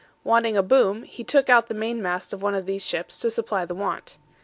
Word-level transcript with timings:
Wanting 0.23 0.57
a 0.57 0.63
boom, 0.63 1.03
he 1.03 1.23
took 1.23 1.47
out 1.47 1.67
the 1.67 1.75
mainmast 1.75 2.33
of 2.33 2.41
one 2.41 2.55
of 2.55 2.65
these 2.65 2.83
ships 2.83 3.19
to 3.19 3.29
supply 3.29 3.65
the 3.65 3.75
want. 3.75 4.17